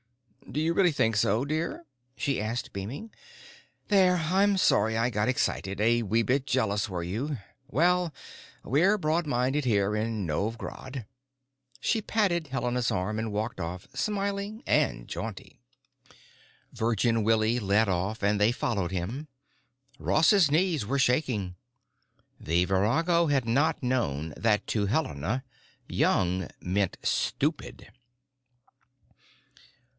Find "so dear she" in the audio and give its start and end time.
1.15-2.41